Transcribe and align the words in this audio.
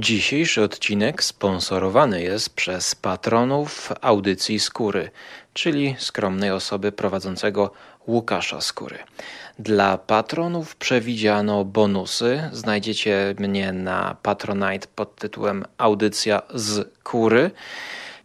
Dzisiejszy 0.00 0.62
odcinek 0.62 1.24
sponsorowany 1.24 2.22
jest 2.22 2.54
przez 2.54 2.94
patronów 2.94 3.92
audycji 4.00 4.60
Skóry, 4.60 5.10
czyli 5.52 5.96
skromnej 5.98 6.50
osoby 6.50 6.92
prowadzącego 6.92 7.70
Łukasza 8.06 8.60
Skóry. 8.60 8.98
Dla 9.58 9.98
patronów 9.98 10.76
przewidziano 10.76 11.64
bonusy. 11.64 12.50
Znajdziecie 12.52 13.34
mnie 13.38 13.72
na 13.72 14.16
Patronite 14.22 14.88
pod 14.94 15.16
tytułem 15.16 15.64
Audycja 15.78 16.42
z 16.54 16.88
Kury. 17.02 17.50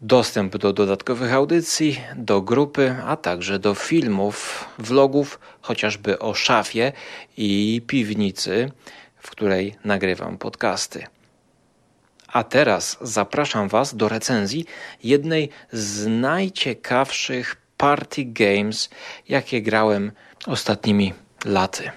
Dostęp 0.02 0.58
do 0.58 0.74
dodatkowych 0.74 1.34
audycji, 1.34 2.02
do 2.16 2.42
grupy, 2.42 2.96
a 3.06 3.16
także 3.16 3.60
do 3.60 3.76
filmów, 3.76 4.66
vlogów, 4.80 5.40
chociażby 5.62 6.20
o 6.20 6.34
szafie 6.34 6.92
i 7.38 7.82
piwnicy, 7.88 8.72
w 9.18 9.30
której 9.30 9.76
nagrywam 9.84 10.38
podcasty. 10.38 11.21
A 12.34 12.43
teraz 12.43 12.98
zapraszam 13.02 13.69
Was 13.69 13.96
do 13.96 14.10
recenzji 14.10 14.65
jednej 15.04 15.50
z 15.71 16.07
najciekawszych 16.07 17.56
party 17.78 18.25
games, 18.25 18.89
jakie 19.29 19.61
grałem 19.61 20.11
ostatnimi 20.47 21.14
laty. 21.46 21.92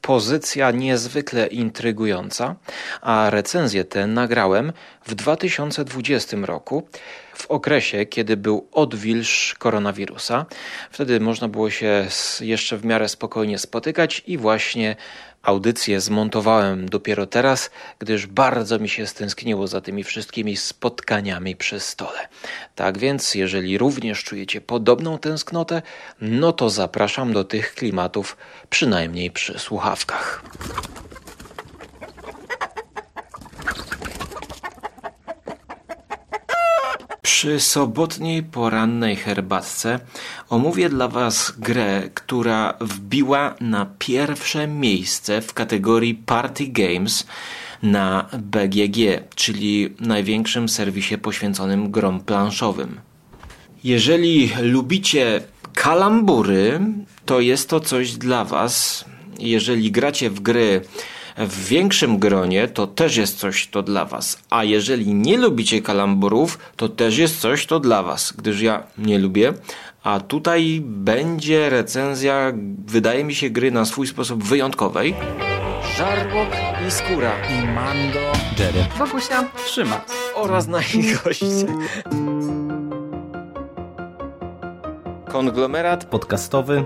Pozycja 0.00 0.70
niezwykle 0.70 1.46
intrygująca, 1.46 2.56
a 3.00 3.30
recenzję 3.30 3.84
tę 3.84 4.06
nagrałem 4.06 4.72
w 5.06 5.14
2020 5.14 6.36
roku, 6.42 6.88
w 7.34 7.46
okresie, 7.46 8.06
kiedy 8.06 8.36
był 8.36 8.68
odwilż 8.72 9.54
koronawirusa. 9.58 10.46
Wtedy 10.90 11.20
można 11.20 11.48
było 11.48 11.70
się 11.70 12.06
jeszcze 12.40 12.76
w 12.76 12.84
miarę 12.84 13.08
spokojnie 13.08 13.58
spotykać 13.58 14.22
i 14.26 14.38
właśnie 14.38 14.96
Audycję 15.42 16.00
zmontowałem 16.00 16.88
dopiero 16.88 17.26
teraz, 17.26 17.70
gdyż 17.98 18.26
bardzo 18.26 18.78
mi 18.78 18.88
się 18.88 19.06
stęskniło 19.06 19.66
za 19.66 19.80
tymi 19.80 20.04
wszystkimi 20.04 20.56
spotkaniami 20.56 21.56
przy 21.56 21.80
stole. 21.80 22.28
Tak 22.74 22.98
więc, 22.98 23.34
jeżeli 23.34 23.78
również 23.78 24.24
czujecie 24.24 24.60
podobną 24.60 25.18
tęsknotę, 25.18 25.82
no 26.20 26.52
to 26.52 26.70
zapraszam 26.70 27.32
do 27.32 27.44
tych 27.44 27.74
klimatów, 27.74 28.36
przynajmniej 28.70 29.30
przy 29.30 29.58
słuchawkach. 29.58 30.42
Przy 37.30 37.60
sobotniej 37.60 38.42
porannej 38.42 39.16
herbatce 39.16 40.00
omówię 40.48 40.88
dla 40.88 41.08
Was 41.08 41.52
grę, 41.58 42.10
która 42.14 42.74
wbiła 42.80 43.54
na 43.60 43.86
pierwsze 43.98 44.66
miejsce 44.66 45.40
w 45.40 45.54
kategorii 45.54 46.14
Party 46.14 46.66
Games 46.66 47.26
na 47.82 48.28
BGG, 48.38 48.96
czyli 49.34 49.94
największym 50.00 50.68
serwisie 50.68 51.18
poświęconym 51.18 51.90
grom 51.90 52.20
planszowym. 52.20 53.00
Jeżeli 53.84 54.50
lubicie 54.62 55.42
kalambury, 55.74 56.80
to 57.26 57.40
jest 57.40 57.68
to 57.68 57.80
coś 57.80 58.12
dla 58.12 58.44
Was. 58.44 59.04
Jeżeli 59.38 59.92
gracie 59.92 60.30
w 60.30 60.40
gry 60.40 60.82
w 61.46 61.64
większym 61.64 62.18
gronie, 62.18 62.68
to 62.68 62.86
też 62.86 63.16
jest 63.16 63.38
coś 63.38 63.66
to 63.66 63.82
dla 63.82 64.04
Was. 64.04 64.38
A 64.50 64.64
jeżeli 64.64 65.14
nie 65.14 65.38
lubicie 65.38 65.82
kalamburów, 65.82 66.58
to 66.76 66.88
też 66.88 67.18
jest 67.18 67.40
coś 67.40 67.66
to 67.66 67.80
dla 67.80 68.02
Was, 68.02 68.32
gdyż 68.32 68.60
ja 68.60 68.82
nie 68.98 69.18
lubię. 69.18 69.52
A 70.02 70.20
tutaj 70.20 70.80
będzie 70.84 71.70
recenzja, 71.70 72.52
wydaje 72.86 73.24
mi 73.24 73.34
się, 73.34 73.50
gry 73.50 73.70
na 73.70 73.84
swój 73.84 74.06
sposób 74.06 74.44
wyjątkowej. 74.44 75.14
Żarłok 75.96 76.48
i 76.88 76.90
Skóra. 76.90 77.32
I 77.48 77.66
Mando. 77.66 78.20
Jerry. 78.58 78.84
Bogusia. 78.98 79.44
Trzyma. 79.66 80.00
Oraz 80.34 80.66
nasi 80.66 81.02
goście. 81.24 81.66
Konglomerat 85.28 86.04
Podcastowy. 86.04 86.84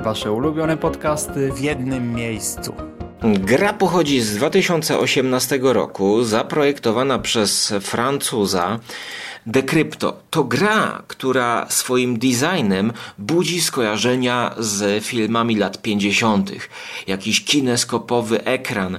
Wasze 0.00 0.32
ulubione 0.32 0.76
podcasty 0.76 1.52
w 1.52 1.60
jednym 1.60 2.14
miejscu. 2.14 2.95
Gra 3.34 3.72
pochodzi 3.72 4.20
z 4.20 4.36
2018 4.36 5.58
roku, 5.62 6.24
zaprojektowana 6.24 7.18
przez 7.18 7.74
Francuza. 7.80 8.78
Decrypto 9.46 10.22
to 10.30 10.44
gra, 10.44 11.02
która 11.06 11.66
swoim 11.68 12.18
designem 12.18 12.92
budzi 13.18 13.60
skojarzenia 13.60 14.54
z 14.58 15.04
filmami 15.04 15.56
lat 15.56 15.82
50. 15.82 16.50
Jakiś 17.06 17.44
kineskopowy 17.44 18.44
ekran, 18.44 18.98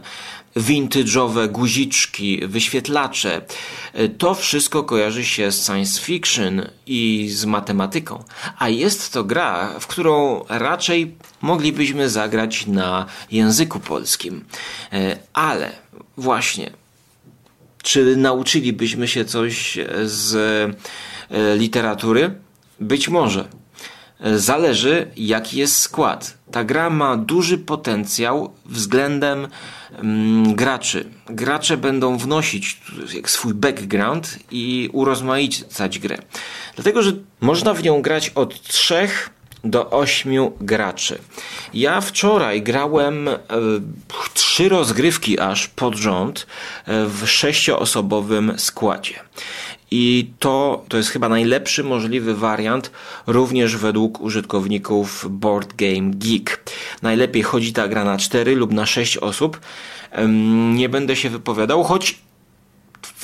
vintage'owe 0.57 1.47
guziczki, 1.47 2.47
wyświetlacze. 2.47 3.41
To 4.17 4.35
wszystko 4.35 4.83
kojarzy 4.83 5.25
się 5.25 5.51
z 5.51 5.65
science 5.65 6.01
fiction 6.01 6.61
i 6.85 7.29
z 7.29 7.45
matematyką, 7.45 8.23
a 8.57 8.69
jest 8.69 9.13
to 9.13 9.23
gra, 9.23 9.79
w 9.79 9.87
którą 9.87 10.43
raczej 10.49 11.15
moglibyśmy 11.41 12.09
zagrać 12.09 12.67
na 12.67 13.05
języku 13.31 13.79
polskim. 13.79 14.45
E, 14.93 15.17
ale 15.33 15.71
właśnie, 16.17 16.71
czy 17.83 18.15
nauczylibyśmy 18.15 19.07
się 19.07 19.25
coś 19.25 19.77
z 20.03 20.35
e, 21.31 21.57
literatury? 21.57 22.35
Być 22.79 23.09
może. 23.09 23.47
Zależy, 24.35 25.11
jaki 25.17 25.57
jest 25.57 25.79
skład. 25.79 26.37
Ta 26.51 26.63
gra 26.63 26.89
ma 26.89 27.17
duży 27.17 27.57
potencjał 27.57 28.53
względem 28.65 29.47
mm, 29.91 30.55
graczy. 30.55 31.05
Gracze 31.25 31.77
będą 31.77 32.17
wnosić 32.17 32.81
swój 33.25 33.53
background 33.53 34.39
i 34.51 34.89
urozmaicać 34.93 35.99
grę. 35.99 36.17
Dlatego, 36.75 37.03
że 37.03 37.11
można 37.41 37.73
w 37.73 37.83
nią 37.83 38.01
grać 38.01 38.29
od 38.29 38.61
trzech 38.61 39.29
do 39.63 39.89
ośmiu 39.89 40.53
graczy. 40.61 41.19
Ja 41.73 42.01
wczoraj 42.01 42.61
grałem 42.61 43.27
e, 43.27 43.37
trzy 44.33 44.69
rozgrywki 44.69 45.39
aż 45.39 45.67
pod 45.67 45.95
rząd 45.95 46.47
e, 46.85 47.05
w 47.05 47.27
sześcioosobowym 47.27 48.53
składzie. 48.57 49.19
I 49.91 50.31
to, 50.39 50.85
to 50.87 50.97
jest 50.97 51.09
chyba 51.09 51.29
najlepszy 51.29 51.83
możliwy 51.83 52.35
wariant, 52.35 52.91
również 53.27 53.77
według 53.77 54.21
użytkowników 54.21 55.25
Board 55.29 55.73
Game 55.75 56.11
Geek. 56.13 56.63
Najlepiej 57.01 57.43
chodzi 57.43 57.73
ta 57.73 57.87
gra 57.87 58.03
na 58.03 58.17
4 58.17 58.55
lub 58.55 58.71
na 58.71 58.85
6 58.85 59.17
osób. 59.17 59.59
Nie 60.73 60.89
będę 60.89 61.15
się 61.15 61.29
wypowiadał, 61.29 61.83
choć 61.83 62.19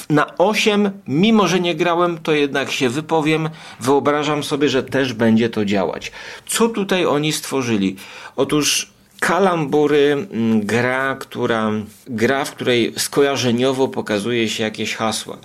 na 0.09 0.37
8, 0.37 0.91
mimo 1.07 1.47
że 1.47 1.59
nie 1.59 1.75
grałem, 1.75 2.17
to 2.17 2.31
jednak 2.31 2.71
się 2.71 2.89
wypowiem. 2.89 3.49
Wyobrażam 3.79 4.43
sobie, 4.43 4.69
że 4.69 4.83
też 4.83 5.13
będzie 5.13 5.49
to 5.49 5.65
działać. 5.65 6.11
Co 6.45 6.69
tutaj 6.69 7.05
oni 7.05 7.33
stworzyli? 7.33 7.95
Otóż 8.35 8.92
Kalambury, 9.23 10.27
mm, 10.31 10.65
gra, 10.65 11.15
która, 11.15 11.71
gra, 12.07 12.45
w 12.45 12.51
której 12.51 12.93
skojarzeniowo 12.97 13.87
pokazuje 13.87 14.49
się 14.49 14.63
jakieś 14.63 14.95
hasła. 14.95 15.37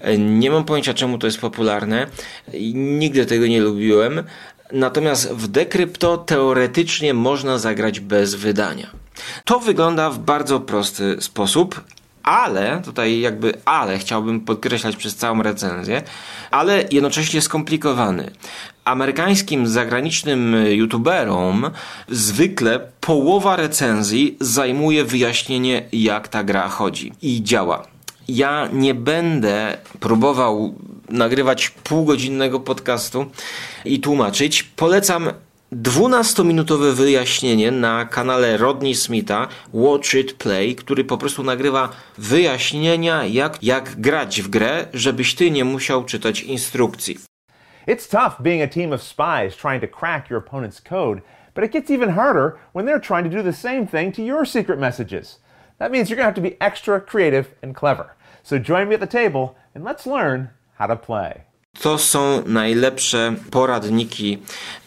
E, 0.00 0.18
nie 0.18 0.50
mam 0.50 0.64
pojęcia, 0.64 0.94
czemu 0.94 1.18
to 1.18 1.26
jest 1.26 1.40
popularne. 1.40 2.06
Nigdy 2.74 3.26
tego 3.26 3.46
nie 3.46 3.60
lubiłem. 3.60 4.22
Natomiast 4.72 5.32
w 5.32 5.48
Decrypto 5.48 6.16
teoretycznie 6.18 7.14
można 7.14 7.58
zagrać 7.58 8.00
bez 8.00 8.34
wydania. 8.34 8.90
To 9.44 9.60
wygląda 9.60 10.10
w 10.10 10.18
bardzo 10.18 10.60
prosty 10.60 11.16
sposób, 11.20 11.80
ale, 12.22 12.82
tutaj 12.84 13.20
jakby 13.20 13.54
ale 13.64 13.98
chciałbym 13.98 14.40
podkreślać 14.40 14.96
przez 14.96 15.16
całą 15.16 15.42
recenzję, 15.42 16.02
ale 16.50 16.84
jednocześnie 16.90 17.40
skomplikowany. 17.40 18.30
Amerykańskim 18.84 19.66
zagranicznym 19.66 20.56
youtuberom 20.70 21.70
zwykle 22.08 22.80
połowa 23.00 23.56
recenzji 23.56 24.36
zajmuje 24.40 25.04
wyjaśnienie, 25.04 25.82
jak 25.92 26.28
ta 26.28 26.44
gra 26.44 26.68
chodzi 26.68 27.12
i 27.22 27.42
działa. 27.42 27.86
Ja 28.28 28.68
nie 28.72 28.94
będę 28.94 29.78
próbował 30.00 30.74
nagrywać 31.08 31.68
półgodzinnego 31.68 32.60
podcastu 32.60 33.26
i 33.84 34.00
tłumaczyć. 34.00 34.62
Polecam 34.62 35.28
12-minutowe 35.72 36.92
wyjaśnienie 36.92 37.70
na 37.70 38.04
kanale 38.04 38.56
Rodney 38.56 38.94
Smitha 38.94 39.48
Watch 39.72 40.14
It 40.14 40.32
Play, 40.32 40.74
który 40.76 41.04
po 41.04 41.18
prostu 41.18 41.42
nagrywa 41.42 41.88
wyjaśnienia 42.18 43.24
jak, 43.24 43.62
jak 43.62 44.00
grać 44.00 44.42
w 44.42 44.48
grę, 44.48 44.86
żebyś 44.94 45.34
ty 45.34 45.50
nie 45.50 45.64
musiał 45.64 46.04
czytać 46.04 46.42
instrukcji. 46.42 47.18
It's 47.88 48.10
tough 48.10 48.42
being 48.42 48.62
a 48.62 48.74
team 48.74 48.92
of 48.92 49.02
spies 49.02 49.56
trying 49.56 49.80
to 49.80 49.98
crack 49.98 50.30
your 50.30 50.44
opponent's 50.44 50.88
code, 50.88 51.22
but 51.54 51.64
it 51.64 51.72
gets 51.72 51.90
even 51.90 52.10
harder 52.10 52.52
when 52.74 52.86
they're 52.86 53.06
trying 53.06 53.24
to 53.30 53.36
do 53.36 53.42
the 53.42 53.58
same 53.58 53.86
thing 53.86 54.14
to 54.14 54.22
your 54.22 54.46
secret 54.48 54.78
messages. 54.78 55.40
That 55.78 55.90
means 55.90 56.10
you're 56.10 56.22
going 56.22 56.34
to 56.34 56.40
have 56.40 56.50
to 56.50 56.50
be 56.50 56.56
extra 56.60 57.00
creative 57.00 57.46
and 57.62 57.74
clever. 57.74 58.06
So 58.42 58.58
join 58.58 58.88
me 58.88 58.94
at 58.94 59.00
the 59.00 59.18
table 59.18 59.56
and 59.74 59.84
let's 59.84 60.06
learn 60.06 60.50
how 60.78 60.86
to 60.86 60.96
play. 60.96 61.44
To 61.80 61.98
są 61.98 62.42
najlepsze 62.46 63.34
poradniki 63.50 64.38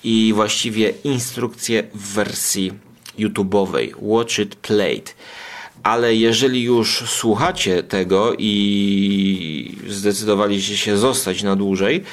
i 0.03 0.31
właściwie 0.35 0.93
instrukcje 1.03 1.83
w 1.93 2.13
wersji 2.13 2.73
YouTube'owej. 3.19 3.93
Watch 3.99 4.39
it 4.39 4.55
played. 4.55 5.15
ale 5.83 6.15
jeżeli 6.15 6.63
już 6.63 7.03
słuchacie 7.09 7.83
tego 7.83 8.33
i 8.37 9.77
zdecydowaliście 9.89 10.77
się 10.77 10.97
zostać 10.97 11.43
na 11.43 11.55
dłużej, 11.55 12.03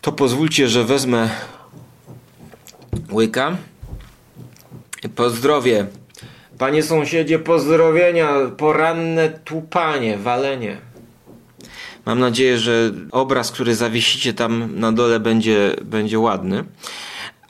to 0.00 0.12
pozwólcie, 0.12 0.68
że 0.68 0.84
wezmę 0.84 1.30
łyka. 3.12 3.56
Pozdrowie. 5.16 5.86
Panie 6.58 6.82
sąsiedzie, 6.82 7.38
pozdrowienia, 7.38 8.28
poranne 8.56 9.28
tupanie, 9.28 10.18
walenie. 10.18 10.91
Mam 12.06 12.18
nadzieję, 12.18 12.58
że 12.58 12.90
obraz, 13.10 13.52
który 13.52 13.74
zawiesicie 13.74 14.34
tam 14.34 14.80
na 14.80 14.92
dole 14.92 15.20
będzie, 15.20 15.76
będzie 15.84 16.18
ładny. 16.18 16.64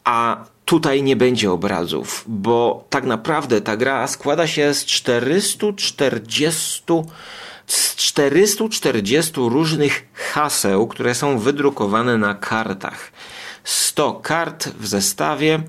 A 0.04 0.44
tutaj 0.64 1.02
nie 1.02 1.16
będzie 1.16 1.50
obrazów, 1.50 2.24
bo 2.26 2.84
tak 2.90 3.04
naprawdę 3.04 3.60
ta 3.60 3.76
gra 3.76 4.06
składa 4.06 4.46
się 4.46 4.74
z 4.74 4.84
440 4.84 6.82
z 7.66 7.96
440 7.96 9.32
różnych 9.36 10.08
haseł, 10.14 10.86
które 10.86 11.14
są 11.14 11.38
wydrukowane 11.38 12.18
na 12.18 12.34
kartach. 12.34 13.12
100 13.64 14.12
kart 14.12 14.68
w 14.68 14.86
zestawie 14.86 15.62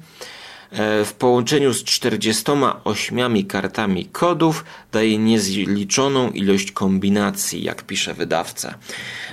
w 1.05 1.13
połączeniu 1.13 1.73
z 1.73 1.83
48 1.83 3.45
kartami 3.45 4.05
kodów 4.05 4.65
daje 4.91 5.17
niezliczoną 5.17 6.29
ilość 6.29 6.71
kombinacji, 6.71 7.63
jak 7.63 7.83
pisze 7.83 8.13
wydawca. 8.13 8.75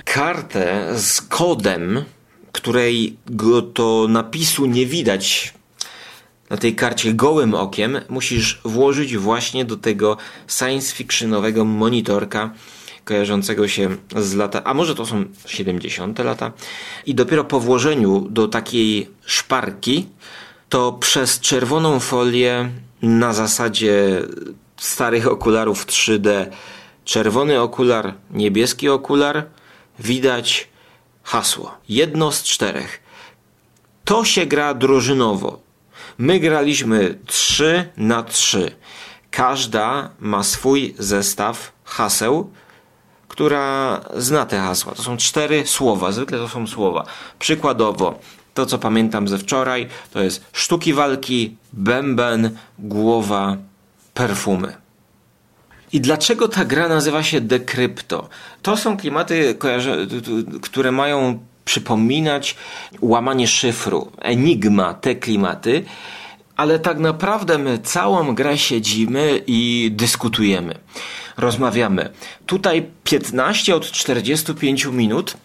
Kartę 0.05 0.93
z 0.99 1.21
kodem, 1.21 2.03
której 2.51 3.17
go 3.25 3.61
to 3.61 4.05
napisu 4.09 4.65
nie 4.65 4.85
widać 4.85 5.53
na 6.49 6.57
tej 6.57 6.75
karcie 6.75 7.13
gołym 7.13 7.53
okiem, 7.53 7.99
musisz 8.09 8.61
włożyć 8.65 9.17
właśnie 9.17 9.65
do 9.65 9.77
tego 9.77 10.17
science 10.47 10.95
fictionowego 10.95 11.65
monitorka 11.65 12.53
kojarzącego 13.05 13.67
się 13.67 13.97
z 14.15 14.33
lata, 14.33 14.63
a 14.63 14.73
może 14.73 14.95
to 14.95 15.05
są 15.05 15.25
70 15.45 16.19
lata. 16.19 16.51
I 17.05 17.15
dopiero 17.15 17.43
po 17.43 17.59
włożeniu 17.59 18.27
do 18.29 18.47
takiej 18.47 19.09
szparki, 19.25 20.07
to 20.71 20.93
przez 20.93 21.39
czerwoną 21.39 21.99
folię 21.99 22.69
na 23.01 23.33
zasadzie 23.33 24.21
starych 24.77 25.27
okularów 25.27 25.85
3D, 25.85 26.45
czerwony 27.05 27.61
okular, 27.61 28.13
niebieski 28.29 28.89
okular, 28.89 29.45
widać 29.99 30.69
hasło. 31.23 31.77
Jedno 31.89 32.31
z 32.31 32.43
czterech. 32.43 33.01
To 34.05 34.25
się 34.25 34.45
gra 34.45 34.73
drużynowo. 34.73 35.59
My 36.17 36.39
graliśmy 36.39 37.19
3 37.25 37.89
na 37.97 38.23
3. 38.23 38.75
Każda 39.31 40.09
ma 40.19 40.43
swój 40.43 40.95
zestaw 40.99 41.71
haseł, 41.83 42.51
która 43.27 44.01
zna 44.15 44.45
te 44.45 44.59
hasła. 44.59 44.95
To 44.95 45.03
są 45.03 45.17
cztery 45.17 45.67
słowa, 45.67 46.11
zwykle 46.11 46.37
to 46.37 46.49
są 46.49 46.67
słowa. 46.67 47.05
Przykładowo, 47.39 48.19
to 48.53 48.65
co 48.65 48.77
pamiętam 48.77 49.27
ze 49.27 49.37
wczoraj, 49.37 49.87
to 50.13 50.23
jest 50.23 50.45
sztuki 50.53 50.93
walki, 50.93 51.55
bęben, 51.73 52.57
głowa, 52.79 53.57
perfumy. 54.13 54.73
I 55.93 56.01
dlaczego 56.01 56.47
ta 56.47 56.65
gra 56.65 56.87
nazywa 56.87 57.23
się 57.23 57.41
Decrypto? 57.41 58.29
To 58.61 58.77
są 58.77 58.97
klimaty, 58.97 59.57
które 60.61 60.91
mają 60.91 61.39
przypominać 61.65 62.55
łamanie 63.01 63.47
szyfru, 63.47 64.11
enigma, 64.21 64.93
te 64.93 65.15
klimaty, 65.15 65.83
ale 66.55 66.79
tak 66.79 66.99
naprawdę 66.99 67.57
my 67.57 67.79
całą 67.79 68.35
grę 68.35 68.57
siedzimy 68.57 69.41
i 69.47 69.89
dyskutujemy. 69.93 70.75
Rozmawiamy. 71.37 72.09
Tutaj 72.45 72.85
15 73.03 73.75
od 73.75 73.91
45 73.91 74.85
minut. 74.85 75.37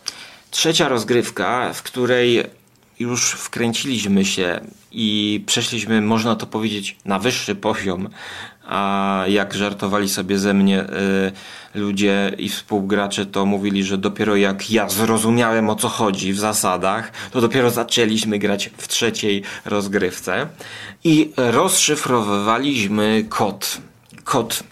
Trzecia 0.51 0.89
rozgrywka, 0.89 1.73
w 1.73 1.83
której 1.83 2.45
już 2.99 3.31
wkręciliśmy 3.31 4.25
się 4.25 4.61
i 4.93 5.43
przeszliśmy, 5.47 6.01
można 6.01 6.37
to 6.37 6.47
powiedzieć, 6.47 6.97
na 7.05 7.19
wyższy 7.19 7.55
poziom. 7.55 8.09
A 8.69 9.25
jak 9.29 9.55
żartowali 9.55 10.09
sobie 10.09 10.39
ze 10.39 10.55
mnie 10.55 10.85
y, 10.85 11.33
ludzie 11.75 12.33
i 12.39 12.49
współgracze, 12.49 13.27
to 13.27 13.47
mówili, 13.47 13.85
że 13.85 13.99
dopiero 13.99 14.37
jak 14.37 14.71
ja 14.71 14.89
zrozumiałem 14.89 15.71
o 15.71 15.75
co 15.75 15.89
chodzi 15.89 16.33
w 16.33 16.39
zasadach, 16.39 17.13
to 17.31 17.41
dopiero 17.41 17.71
zaczęliśmy 17.71 18.39
grać 18.39 18.71
w 18.77 18.89
trzeciej 18.89 19.43
rozgrywce 19.65 20.47
i 21.05 21.33
rozszyfrowywaliśmy 21.37 23.25
kod. 23.29 23.79
Kod. 24.25 24.63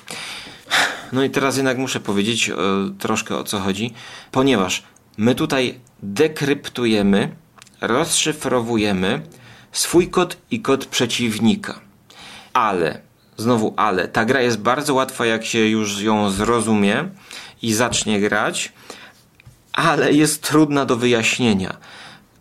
No 1.13 1.25
i 1.25 1.31
teraz 1.31 1.57
jednak 1.57 1.79
muszę 1.79 2.01
powiedzieć 2.01 2.49
y, 2.49 2.53
troszkę 2.99 3.37
o 3.37 3.45
co 3.45 3.61
chodzi, 3.61 3.95
ponieważ 4.31 4.83
my 5.17 5.35
tutaj 5.35 5.75
dekryptujemy 6.03 7.44
rozszyfrowujemy 7.87 9.21
swój 9.73 10.09
kod 10.09 10.37
i 10.51 10.61
kod 10.61 10.87
przeciwnika. 10.87 11.81
Ale, 12.53 13.01
znowu 13.37 13.75
ale, 13.77 14.09
ta 14.09 14.25
gra 14.25 14.41
jest 14.41 14.59
bardzo 14.59 14.95
łatwa, 14.95 15.27
jak 15.27 15.45
się 15.45 15.59
już 15.59 16.01
ją 16.01 16.31
zrozumie 16.31 17.09
i 17.63 17.75
zacznie 17.75 18.21
grać, 18.21 18.73
ale 19.73 20.13
jest 20.13 20.43
trudna 20.43 20.85
do 20.85 20.97
wyjaśnienia. 20.97 21.77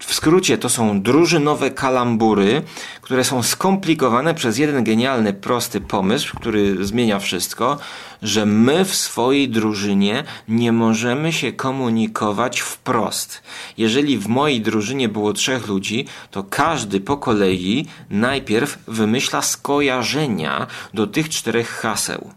W 0.06 0.14
skrócie 0.14 0.58
to 0.58 0.70
są 0.70 1.02
drużynowe 1.02 1.72
kalambury, 1.72 2.62
które 3.02 3.24
są 3.24 3.44
skomplikowane 3.44 4.34
przez 4.34 4.58
jeden 4.58 4.84
genialny, 4.84 5.34
prosty 5.34 5.82
pomysł, 5.82 6.36
który 6.36 6.86
zmienia 6.86 7.20
wszystko, 7.20 7.78
że 8.22 8.46
my 8.46 8.86
w 8.86 8.96
swojej 8.96 9.50
drużynie 9.50 10.24
nie 10.48 10.72
możemy 10.72 11.34
się 11.34 11.54
komunikować 11.54 12.60
wprost. 12.60 13.44
Jeżeli 13.78 14.18
w 14.18 14.28
mojej 14.28 14.62
drużynie 14.62 15.10
było 15.10 15.34
trzech 15.34 15.68
ludzi, 15.68 16.06
to 16.32 16.44
każdy 16.44 17.00
po 17.00 17.18
kolei 17.18 17.86
najpierw 18.10 18.78
wymyśla 18.88 19.42
skojarzenia 19.42 20.68
do 20.94 21.08
tych 21.08 21.30
czterech 21.30 21.70
haseł. 21.70 22.30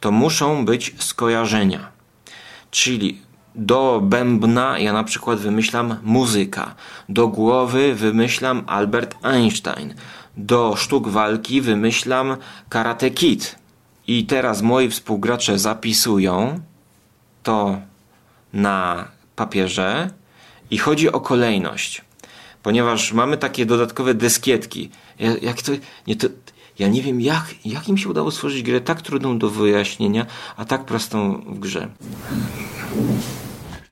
To 0.00 0.10
muszą 0.10 0.64
być 0.64 0.94
skojarzenia. 0.98 1.88
Czyli 2.70 3.29
do 3.54 4.00
bębna 4.04 4.78
ja 4.78 4.92
na 4.92 5.04
przykład 5.04 5.38
wymyślam 5.38 5.96
muzyka. 6.02 6.74
Do 7.08 7.28
głowy 7.28 7.94
wymyślam 7.94 8.62
Albert 8.66 9.16
Einstein. 9.22 9.94
Do 10.36 10.76
sztuk 10.76 11.08
walki 11.08 11.60
wymyślam 11.60 12.36
Karate 12.68 13.10
Kid. 13.10 13.56
I 14.06 14.26
teraz 14.26 14.62
moi 14.62 14.88
współgracze 14.88 15.58
zapisują 15.58 16.60
to 17.42 17.78
na 18.52 19.08
papierze 19.36 20.10
i 20.70 20.78
chodzi 20.78 21.12
o 21.12 21.20
kolejność. 21.20 22.02
Ponieważ 22.62 23.12
mamy 23.12 23.36
takie 23.36 23.66
dodatkowe 23.66 24.14
dyskietki. 24.14 24.90
Jak 25.42 25.62
to, 25.62 25.72
nie, 26.06 26.16
to, 26.16 26.26
ja 26.78 26.88
nie 26.88 27.02
wiem, 27.02 27.20
jak, 27.20 27.54
jak 27.64 27.88
im 27.88 27.98
się 27.98 28.08
udało 28.08 28.30
stworzyć 28.30 28.62
grę 28.62 28.80
tak 28.80 29.02
trudną 29.02 29.38
do 29.38 29.50
wyjaśnienia, 29.50 30.26
a 30.56 30.64
tak 30.64 30.84
prostą 30.84 31.40
w 31.46 31.58
grze. 31.58 31.88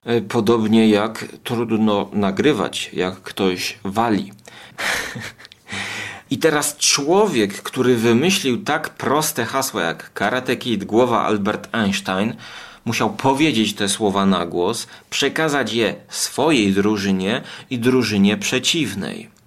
E, 0.04 0.20
podobnie 0.20 0.88
jak 0.88 1.24
trudno 1.44 2.08
nagrywać, 2.12 2.90
jak 2.92 3.22
ktoś 3.22 3.78
wali. 3.84 4.32
I 6.30 6.38
teraz 6.38 6.76
człowiek, 6.76 7.62
który 7.62 7.96
wymyślił 7.96 8.64
tak 8.64 8.90
proste 8.90 9.44
hasła 9.44 9.82
jak 9.82 10.12
Karate 10.12 10.56
Kid, 10.56 10.84
głowa 10.84 11.24
Albert 11.24 11.68
Einstein, 11.72 12.34
musiał 12.84 13.10
powiedzieć 13.10 13.74
te 13.74 13.88
słowa 13.88 14.26
na 14.26 14.46
głos, 14.46 14.86
przekazać 15.10 15.72
je 15.72 15.94
swojej 16.08 16.72
drużynie 16.72 17.42
i 17.70 17.78
drużynie 17.78 18.36
przeciwnej. 18.36 19.37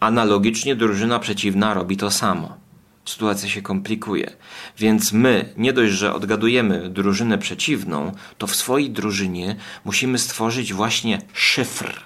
Analogicznie 0.00 0.76
drużyna 0.76 1.18
przeciwna 1.18 1.74
robi 1.74 1.96
to 1.96 2.10
samo 2.10 2.66
sytuacja 3.08 3.48
się 3.48 3.62
komplikuje. 3.62 4.36
Więc 4.78 5.12
my, 5.12 5.52
nie 5.56 5.72
dość, 5.72 5.92
że 5.92 6.14
odgadujemy 6.14 6.88
drużynę 6.88 7.38
przeciwną, 7.38 8.12
to 8.38 8.46
w 8.46 8.56
swojej 8.56 8.90
drużynie 8.90 9.56
musimy 9.84 10.18
stworzyć 10.18 10.72
właśnie 10.72 11.18
szyfr, 11.32 12.00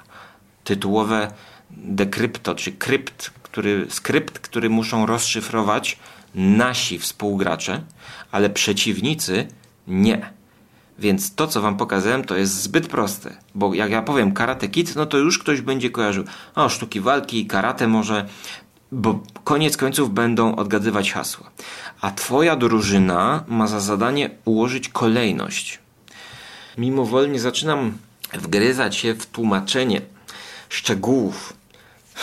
tytułowe 0.64 1.32
dekrypto, 1.70 2.54
czy 2.54 2.72
krypt, 2.72 3.30
który, 3.42 3.86
skrypt, 3.88 4.38
który 4.38 4.70
muszą 4.70 5.06
rozszyfrować 5.06 5.98
nasi 6.34 6.98
współgracze, 6.98 7.82
ale 8.32 8.50
przeciwnicy 8.50 9.48
nie. 9.86 10.39
Więc 11.00 11.34
to, 11.34 11.46
co 11.46 11.60
wam 11.60 11.76
pokazałem, 11.76 12.24
to 12.24 12.36
jest 12.36 12.62
zbyt 12.62 12.86
proste. 12.86 13.36
Bo 13.54 13.74
jak 13.74 13.90
ja 13.90 14.02
powiem 14.02 14.32
karate 14.32 14.68
kid, 14.68 14.96
no 14.96 15.06
to 15.06 15.18
już 15.18 15.38
ktoś 15.38 15.60
będzie 15.60 15.90
kojarzył. 15.90 16.24
O, 16.54 16.68
sztuki 16.68 17.00
walki, 17.00 17.46
karate 17.46 17.88
może, 17.88 18.28
bo 18.92 19.20
koniec 19.44 19.76
końców 19.76 20.14
będą 20.14 20.56
odgadywać 20.56 21.12
hasła. 21.12 21.50
A 22.00 22.10
twoja 22.10 22.56
drużyna 22.56 23.44
ma 23.48 23.66
za 23.66 23.80
zadanie 23.80 24.30
ułożyć 24.44 24.88
kolejność. 24.88 25.78
Mimowolnie 26.78 27.40
zaczynam 27.40 27.98
wgryzać 28.32 28.96
się 28.96 29.14
w 29.14 29.26
tłumaczenie 29.26 30.00
szczegółów. 30.68 31.52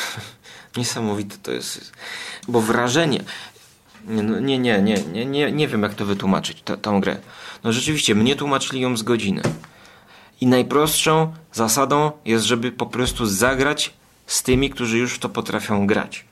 Niesamowite 0.77 1.38
to 1.38 1.51
jest. 1.51 1.91
Bo 2.48 2.62
wrażenie. 2.62 3.24
No, 4.08 4.40
nie, 4.40 4.60
nie, 4.60 4.82
nie, 4.82 4.96
nie, 5.14 5.26
nie, 5.26 5.52
nie 5.52 5.68
wiem 5.68 5.84
jak 5.84 5.94
to 5.94 6.06
wytłumaczyć, 6.06 6.62
t- 6.62 6.78
tą 6.78 7.02
grę. 7.02 7.18
No 7.64 7.72
rzeczywiście, 7.72 8.16
mnie 8.16 8.36
tłumaczyli 8.36 8.82
ją 8.82 8.98
z 8.98 9.04
godziny. 9.04 9.42
I 10.42 10.48
najprostszą 10.48 11.34
zasadą 11.54 12.12
jest, 12.26 12.46
żeby 12.46 12.72
po 12.72 12.86
prostu 12.86 13.26
zagrać 13.26 13.94
z 14.26 14.44
tymi, 14.44 14.70
którzy 14.70 14.98
już 14.98 15.20
to 15.20 15.30
potrafią 15.30 15.88
grać. 15.88 16.26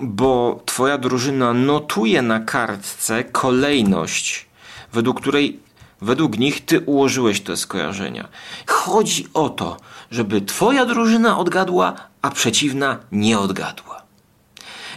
Bo 0.00 0.62
twoja 0.66 0.98
drużyna 0.98 1.52
notuje 1.54 2.22
na 2.22 2.40
kartce 2.40 3.24
kolejność, 3.24 4.46
według 4.92 5.20
której 5.20 5.60
według 6.00 6.38
nich 6.38 6.64
ty 6.64 6.80
ułożyłeś 6.80 7.40
te 7.40 7.56
skojarzenia. 7.56 8.28
Chodzi 8.66 9.28
o 9.34 9.48
to, 9.48 9.76
żeby 10.10 10.40
twoja 10.40 10.86
drużyna 10.86 11.38
odgadła, 11.38 11.94
a 12.22 12.30
przeciwna 12.30 12.98
nie 13.12 13.38
odgadła. 13.38 14.01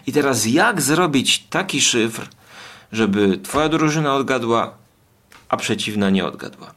I 0.07 0.11
teraz 0.11 0.45
jak 0.45 0.81
zrobić 0.81 1.43
taki 1.49 1.81
szyfr, 1.81 2.27
żeby 2.91 3.37
twoja 3.37 3.69
drużyna 3.69 4.15
odgadła, 4.15 4.73
a 5.49 5.57
przeciwna 5.57 6.09
nie 6.09 6.25
odgadła? 6.25 6.71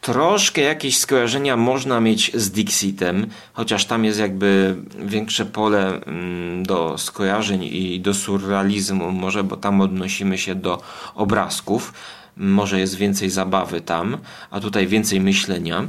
Troszkę 0.00 0.60
jakieś 0.60 0.98
skojarzenia 0.98 1.56
można 1.56 2.00
mieć 2.00 2.30
z 2.34 2.50
Dixitem, 2.50 3.26
chociaż 3.52 3.84
tam 3.84 4.04
jest 4.04 4.18
jakby 4.18 4.76
większe 4.98 5.46
pole 5.46 6.00
mm, 6.00 6.66
do 6.66 6.98
skojarzeń 6.98 7.64
i 7.64 8.00
do 8.00 8.14
surrealizmu, 8.14 9.12
może, 9.12 9.44
bo 9.44 9.56
tam 9.56 9.80
odnosimy 9.80 10.38
się 10.38 10.54
do 10.54 10.82
obrazków. 11.14 11.92
Może 12.36 12.80
jest 12.80 12.94
więcej 12.94 13.30
zabawy 13.30 13.80
tam, 13.80 14.18
a 14.50 14.60
tutaj 14.60 14.86
więcej 14.86 15.20
myślenia. 15.20 15.88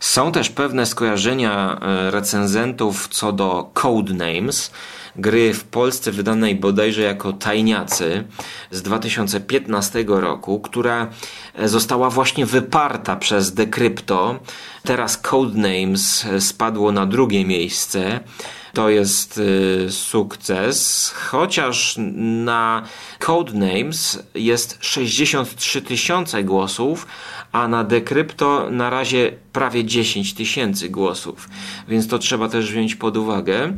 Są 0.00 0.32
też 0.32 0.50
pewne 0.50 0.86
skojarzenia 0.86 1.78
e, 1.80 2.10
recenzentów 2.10 3.08
co 3.08 3.32
do 3.32 3.70
Codenames, 3.74 4.70
gry 5.16 5.54
w 5.54 5.64
Polsce 5.64 6.12
wydanej 6.12 6.54
bodajże 6.54 7.02
jako 7.02 7.32
Tajniacy 7.32 8.24
z 8.70 8.82
2015 8.82 10.04
roku, 10.06 10.60
która 10.60 11.10
e, 11.54 11.68
została 11.68 12.10
właśnie 12.10 12.46
wyparta 12.46 13.16
przez 13.16 13.54
Decrypto. 13.54 14.40
Teraz 14.82 15.18
Codenames 15.18 16.26
spadło 16.38 16.92
na 16.92 17.06
drugie 17.06 17.44
miejsce. 17.44 18.20
To 18.72 18.88
jest 18.88 19.38
y, 19.38 19.86
sukces, 19.90 21.08
chociaż 21.10 21.94
na 22.44 22.82
Codenames 23.18 24.22
jest 24.34 24.78
63 24.80 25.82
tysiące 25.82 26.44
głosów, 26.44 27.06
a 27.52 27.68
na 27.68 27.84
Decrypto 27.84 28.70
na 28.70 28.90
razie 28.90 29.32
prawie 29.52 29.84
10 29.84 30.34
tysięcy 30.34 30.88
głosów, 30.88 31.48
więc 31.88 32.08
to 32.08 32.18
trzeba 32.18 32.48
też 32.48 32.70
wziąć 32.70 32.94
pod 32.94 33.16
uwagę. 33.16 33.72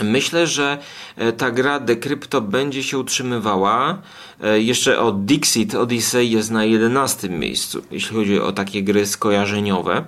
Myślę, 0.00 0.46
że 0.46 0.78
e, 1.16 1.32
ta 1.32 1.50
gra 1.50 1.80
Decrypto 1.80 2.40
będzie 2.40 2.82
się 2.82 2.98
utrzymywała. 2.98 4.02
E, 4.42 4.60
jeszcze 4.60 4.98
o 4.98 5.12
Dixit 5.12 5.74
Odyssey 5.74 6.30
jest 6.30 6.50
na 6.50 6.64
11 6.64 7.28
miejscu, 7.28 7.82
jeśli 7.90 8.16
chodzi 8.16 8.40
o 8.40 8.52
takie 8.52 8.82
gry 8.82 9.06
skojarzeniowe. 9.06 10.04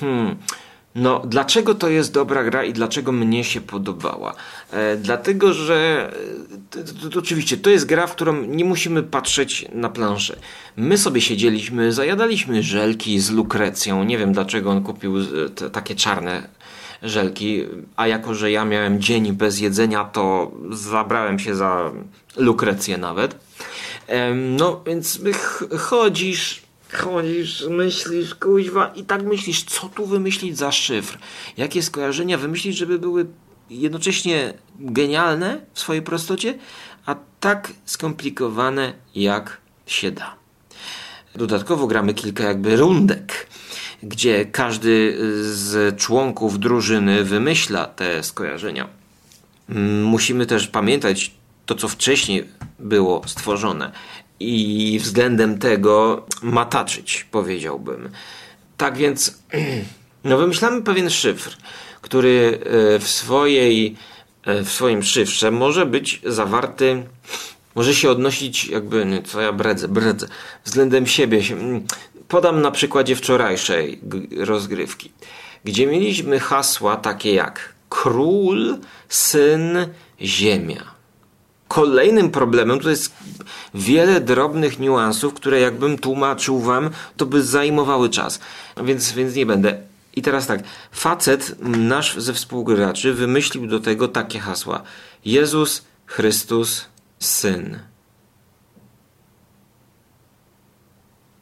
Hmm. 0.00 0.36
No, 0.94 1.22
dlaczego 1.24 1.74
to 1.74 1.88
jest 1.88 2.12
dobra 2.12 2.44
gra 2.44 2.64
i 2.64 2.72
dlaczego 2.72 3.12
mnie 3.12 3.44
się 3.44 3.60
podobała? 3.60 4.34
E, 4.70 4.96
dlatego, 4.96 5.54
że 5.54 6.10
to, 6.70 6.78
to, 7.02 7.10
to, 7.10 7.18
oczywiście 7.18 7.56
to 7.56 7.70
jest 7.70 7.86
gra, 7.86 8.06
w 8.06 8.12
którą 8.12 8.42
nie 8.42 8.64
musimy 8.64 9.02
patrzeć 9.02 9.66
na 9.72 9.88
planszę. 9.88 10.36
My 10.76 10.98
sobie 10.98 11.20
siedzieliśmy, 11.20 11.92
zajadaliśmy 11.92 12.62
żelki 12.62 13.20
z 13.20 13.30
lukrecją. 13.30 14.04
Nie 14.04 14.18
wiem 14.18 14.32
dlaczego 14.32 14.70
on 14.70 14.82
kupił 14.82 15.14
te, 15.54 15.70
takie 15.70 15.94
czarne 15.94 16.48
żelki, 17.02 17.66
a 17.96 18.06
jako, 18.06 18.34
że 18.34 18.50
ja 18.50 18.64
miałem 18.64 19.00
dzień 19.00 19.32
bez 19.32 19.60
jedzenia, 19.60 20.04
to 20.04 20.52
zabrałem 20.70 21.38
się 21.38 21.54
za 21.54 21.92
lukrecję 22.36 22.98
nawet. 22.98 23.36
No, 24.34 24.82
więc 24.86 25.20
chodzisz 25.78 26.62
chodzisz, 26.92 27.64
myślisz, 27.70 28.34
kuźwa 28.34 28.92
i 28.96 29.04
tak 29.04 29.22
myślisz, 29.22 29.64
co 29.64 29.88
tu 29.88 30.06
wymyślić 30.06 30.58
za 30.58 30.72
szyfr? 30.72 31.18
Jakie 31.56 31.82
skojarzenia 31.82 32.38
wymyślić, 32.38 32.76
żeby 32.76 32.98
były 32.98 33.26
jednocześnie 33.70 34.54
genialne 34.80 35.60
w 35.74 35.80
swojej 35.80 36.02
prostocie, 36.02 36.58
a 37.06 37.16
tak 37.40 37.72
skomplikowane 37.84 38.92
jak 39.14 39.60
się 39.86 40.10
da. 40.10 40.34
Dodatkowo 41.34 41.86
gramy 41.86 42.14
kilka 42.14 42.44
jakby 42.44 42.76
rundek, 42.76 43.46
gdzie 44.02 44.46
każdy 44.46 45.16
z 45.42 45.96
członków 45.98 46.58
drużyny 46.58 47.24
wymyśla 47.24 47.86
te 47.86 48.22
skojarzenia. 48.22 48.88
Musimy 50.02 50.46
też 50.46 50.66
pamiętać 50.66 51.30
to, 51.66 51.74
co 51.74 51.88
wcześniej 51.88 52.48
było 52.78 53.22
stworzone 53.26 53.92
i 54.40 54.98
względem 55.02 55.58
tego 55.58 56.26
mataczyć, 56.42 57.26
powiedziałbym. 57.30 58.10
Tak 58.76 58.96
więc, 58.96 59.38
no 60.24 60.38
wymyślamy 60.38 60.82
pewien 60.82 61.10
szyfr, 61.10 61.56
który 62.00 62.58
e, 62.94 62.98
w 62.98 63.08
swojej, 63.08 63.96
e, 64.44 64.62
w 64.62 64.70
swoim 64.70 65.02
szyfrze 65.02 65.50
może 65.50 65.86
być 65.86 66.20
zawarty, 66.26 67.02
może 67.74 67.94
się 67.94 68.10
odnosić 68.10 68.68
jakby, 68.68 69.22
co 69.26 69.40
ja 69.40 69.52
bredzę, 69.52 69.88
bredzę, 69.88 70.28
względem 70.64 71.06
siebie. 71.06 71.42
Mm, 71.50 71.86
podam 72.30 72.62
na 72.62 72.70
przykładzie 72.70 73.16
wczorajszej 73.16 74.00
rozgrywki, 74.36 75.12
gdzie 75.64 75.86
mieliśmy 75.86 76.40
hasła 76.40 76.96
takie 76.96 77.34
jak 77.34 77.74
król, 77.88 78.78
syn, 79.08 79.86
ziemia 80.20 81.00
Kolejnym 81.70 82.30
problemem 82.30 82.80
to 82.80 82.90
jest 82.90 83.14
wiele 83.74 84.20
drobnych 84.20 84.78
niuansów, 84.78 85.34
które 85.34 85.60
jakbym 85.60 85.98
tłumaczył 85.98 86.60
wam, 86.60 86.90
to 87.16 87.26
by 87.26 87.42
zajmowały 87.42 88.08
czas. 88.08 88.40
Więc, 88.84 89.12
więc 89.12 89.34
nie 89.34 89.46
będę. 89.46 89.78
I 90.16 90.22
teraz 90.22 90.46
tak, 90.46 90.62
facet, 90.92 91.56
nasz 91.62 92.20
ze 92.20 92.32
współgraczy, 92.32 93.14
wymyślił 93.14 93.66
do 93.66 93.80
tego 93.80 94.08
takie 94.08 94.38
hasła. 94.38 94.82
Jezus 95.24 95.84
Chrystus, 96.06 96.84
Syn. 97.18 97.89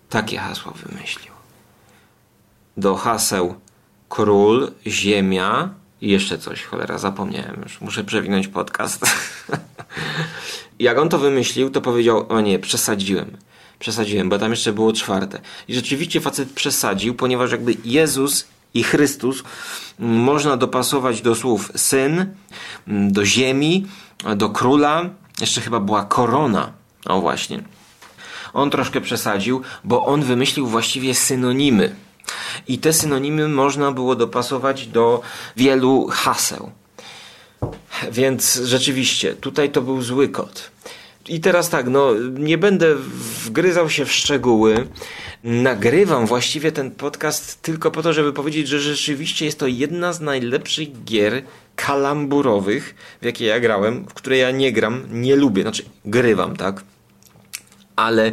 Takie 0.09 0.39
hasła 0.39 0.73
wymyślił. 0.73 1.33
Do 2.77 2.97
haseł 2.97 3.55
król, 4.09 4.71
ziemia, 4.87 5.71
i 6.01 6.09
jeszcze 6.09 6.39
coś, 6.39 6.63
cholera, 6.63 6.99
zapomniałem 6.99 7.61
już. 7.63 7.81
Muszę 7.81 8.05
przewinąć 8.05 8.49
podcast. 8.49 9.07
Jak 10.79 10.99
on 10.99 11.09
to 11.09 11.19
wymyślił, 11.19 11.71
to 11.71 11.81
powiedział, 11.81 12.27
o 12.29 12.41
nie, 12.41 12.59
przesadziłem. 12.59 13.37
Przesadziłem, 13.79 14.29
bo 14.29 14.39
tam 14.39 14.51
jeszcze 14.51 14.73
było 14.73 14.93
czwarte. 14.93 15.41
I 15.69 15.75
rzeczywiście 15.75 16.21
facet 16.21 16.53
przesadził, 16.53 17.15
ponieważ 17.15 17.53
jakby 17.53 17.77
Jezus 17.85 18.47
i 18.75 18.83
Chrystus 18.83 19.43
można 19.99 20.57
dopasować 20.57 21.23
do 21.23 21.35
słów 21.35 21.73
syn, 21.77 22.27
do 22.87 23.25
ziemi, 23.25 23.87
do 24.37 24.51
króla. 24.51 25.11
Jeszcze 25.41 25.61
chyba 25.61 25.81
była 25.81 26.05
korona. 26.05 26.73
O 27.07 27.21
właśnie. 27.21 27.63
On 28.59 28.71
troszkę 28.71 29.01
przesadził, 29.01 29.63
bo 29.85 30.07
on 30.07 30.23
wymyślił 30.23 30.67
właściwie 30.67 31.15
synonimy 31.15 31.95
i 32.69 32.79
te 32.79 32.93
synonimy 32.93 33.49
można 33.49 33.93
było 33.93 34.17
dopasować 34.17 34.87
do 34.87 35.21
wielu 35.57 36.07
haseł. 36.11 36.71
Więc 38.13 38.61
rzeczywiście, 38.65 39.35
tutaj 39.35 39.71
to 39.71 39.83
był 39.83 40.03
zły 40.03 40.29
kod. 40.29 40.71
I 41.29 41.41
teraz 41.41 41.71
tak, 41.71 41.89
no 41.89 42.15
nie 42.35 42.59
będę 42.59 42.95
wgryzał 43.45 43.91
się 43.91 44.05
w 44.05 44.13
szczegóły. 44.13 44.89
Nagrywam 45.45 46.27
właściwie 46.27 46.73
ten 46.73 46.91
podcast 46.91 47.63
tylko 47.63 47.91
po 47.91 48.03
to, 48.03 48.13
żeby 48.13 48.33
powiedzieć, 48.33 48.69
że 48.69 48.81
rzeczywiście 48.81 49.45
jest 49.45 49.59
to 49.59 49.67
jedna 49.67 50.13
z 50.13 50.21
najlepszych 50.21 51.05
gier 51.05 51.43
kalamburowych, 51.77 52.95
w 53.23 53.25
jakie 53.25 53.45
ja 53.45 53.61
grałem, 53.61 54.05
w 54.05 54.15
które 54.15 54.39
ja 54.39 54.51
nie 54.51 54.73
gram, 54.73 55.05
nie 55.11 55.37
lubię. 55.37 55.63
Znaczy, 55.63 55.85
grywam, 56.05 56.57
tak? 56.57 56.85
Ale 57.99 58.33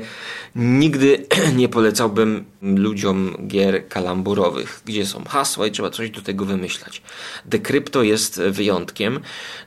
nigdy 0.55 1.25
nie 1.59 1.69
polecałbym 1.69 2.45
ludziom 2.61 3.47
gier 3.47 3.87
kalamburowych, 3.87 4.81
gdzie 4.85 5.05
są 5.05 5.23
hasła 5.23 5.67
i 5.67 5.71
trzeba 5.71 5.89
coś 5.89 6.09
do 6.09 6.21
tego 6.21 6.45
wymyślać. 6.45 7.01
Decrypto 7.45 8.03
jest 8.03 8.41
wyjątkiem, 8.41 9.19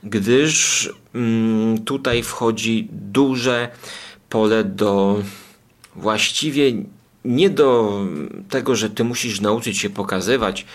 gdyż 0.03 0.89
mm, 1.15 1.83
tutaj 1.83 2.23
wchodzi 2.23 2.87
duże 2.91 3.69
pole 4.29 4.63
do 4.63 5.21
właściwie 5.95 6.73
nie 7.25 7.49
do 7.49 7.99
tego, 8.49 8.75
że 8.75 8.89
ty 8.89 9.03
musisz 9.03 9.41
nauczyć 9.41 9.77
się 9.77 9.89
pokazywać, 9.89 10.65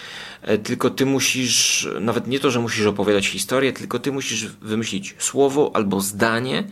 e, 0.43 0.59
tylko 0.59 0.91
ty 0.91 1.07
musisz, 1.07 1.89
nawet 2.01 2.27
nie 2.27 2.41
to, 2.41 2.51
że 2.51 2.61
musisz 2.61 2.87
opowiadać 2.87 3.27
historię, 3.27 3.73
tylko 3.73 3.99
ty 3.99 4.13
musisz 4.13 4.47
wymyślić 4.47 5.15
słowo 5.19 5.71
albo 5.75 6.01
zdanie, 6.01 6.65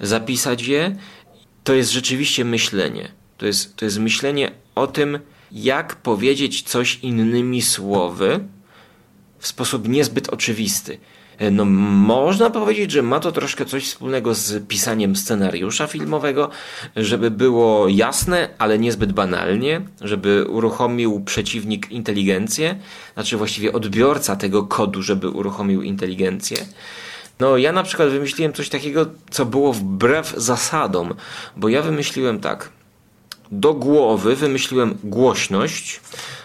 zapisać 0.00 0.62
je 0.62 0.96
to 1.64 1.74
jest 1.74 1.90
rzeczywiście 1.90 2.44
myślenie. 2.44 3.08
To 3.38 3.46
jest, 3.46 3.76
to 3.76 3.84
jest 3.84 3.98
myślenie 3.98 4.50
o 4.74 4.86
tym, 4.86 5.18
jak 5.52 5.96
powiedzieć 5.96 6.62
coś 6.62 6.98
innymi 7.02 7.62
słowy 7.62 8.40
w 9.38 9.46
sposób 9.46 9.88
niezbyt 9.88 10.28
oczywisty. 10.28 10.98
No, 11.50 11.64
można 11.64 12.50
powiedzieć, 12.50 12.90
że 12.90 13.02
ma 13.02 13.20
to 13.20 13.32
troszkę 13.32 13.64
coś 13.64 13.84
wspólnego 13.84 14.34
z 14.34 14.68
pisaniem 14.68 15.16
scenariusza 15.16 15.86
filmowego, 15.86 16.50
żeby 16.96 17.30
było 17.30 17.88
jasne, 17.88 18.48
ale 18.58 18.78
niezbyt 18.78 19.12
banalnie, 19.12 19.80
żeby 20.00 20.44
uruchomił 20.44 21.20
przeciwnik 21.24 21.90
inteligencję, 21.90 22.78
znaczy 23.14 23.36
właściwie 23.36 23.72
odbiorca 23.72 24.36
tego 24.36 24.62
kodu, 24.62 25.02
żeby 25.02 25.28
uruchomił 25.28 25.82
inteligencję. 25.82 26.56
No, 27.42 27.56
ja 27.56 27.72
na 27.72 27.82
przykład 27.82 28.08
wymyśliłem 28.08 28.52
coś 28.52 28.68
takiego, 28.68 29.06
co 29.30 29.46
było 29.46 29.72
wbrew 29.72 30.34
zasadom, 30.36 31.14
bo 31.56 31.68
ja 31.68 31.82
wymyśliłem 31.82 32.40
tak. 32.40 32.68
Do 33.50 33.74
głowy 33.74 34.36
wymyśliłem 34.36 34.98
głośność, 35.04 36.00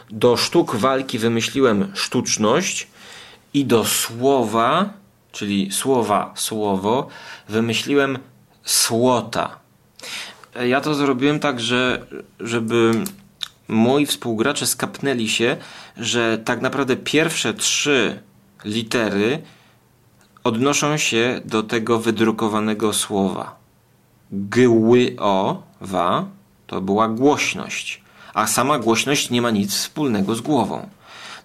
do 0.10 0.38
sztuk 0.38 0.76
walki 0.76 1.20
wymyśliłem 1.20 1.92
sztuczność 1.96 2.88
i 3.54 3.66
do 3.66 3.86
słowa, 3.86 4.90
czyli 5.32 5.72
słowa, 5.72 6.34
słowo, 6.36 7.08
wymyśliłem 7.50 8.20
słota. 8.64 9.60
Ja 10.66 10.82
to 10.82 10.96
zrobiłem 10.96 11.40
tak, 11.40 11.60
że 11.60 12.06
żeby 12.40 12.92
moi 13.68 14.06
współgracze 14.06 14.68
skapnęli 14.68 15.30
się, 15.30 15.58
że 15.98 16.38
tak 16.38 16.62
naprawdę 16.62 16.96
pierwsze 16.96 17.54
trzy 17.54 18.20
litery 18.66 19.42
odnoszą 20.48 20.98
się 20.98 21.42
do 21.46 21.64
tego 21.64 22.00
wydrukowanego 22.00 22.94
słowa. 22.94 23.56
Gły 24.32 25.16
o, 25.20 25.64
wa, 25.82 26.26
to 26.68 26.82
była 26.82 27.08
głośność, 27.08 28.02
a 28.34 28.48
sama 28.48 28.80
głośność 28.80 29.30
nie 29.30 29.42
ma 29.42 29.52
nic 29.52 29.74
wspólnego 29.74 30.36
z 30.36 30.42
głową. 30.42 30.90